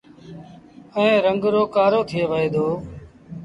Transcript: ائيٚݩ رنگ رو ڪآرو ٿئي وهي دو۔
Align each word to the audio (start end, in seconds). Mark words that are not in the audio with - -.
ائيٚݩ 0.97 1.21
رنگ 1.25 1.41
رو 1.53 1.63
ڪآرو 1.75 1.99
ٿئي 2.09 2.21
وهي 2.31 2.47
دو۔ 2.53 2.67